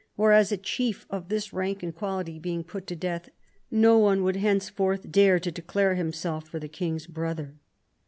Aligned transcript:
whereas, 0.15 0.51
a 0.51 0.57
chief 0.57 1.05
of 1.11 1.29
this 1.29 1.53
rank 1.53 1.83
and 1.83 1.93
quality 1.93 2.39
being 2.39 2.63
put 2.63 2.87
to 2.87 2.95
death, 2.95 3.29
no 3.69 3.99
one 3.99 4.23
would 4.23 4.37
henceforth 4.37 5.11
dare 5.11 5.39
to 5.39 5.51
declare 5.51 5.93
himself 5.93 6.51
lor 6.51 6.59
the 6.59 6.67
King's 6.67 7.05
brother." 7.05 7.53